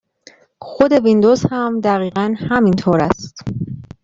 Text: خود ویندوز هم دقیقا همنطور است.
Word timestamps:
خود 0.61 0.91
ویندوز 0.93 1.45
هم 1.49 1.81
دقیقا 1.81 2.35
همنطور 2.37 3.01
است. 3.01 3.43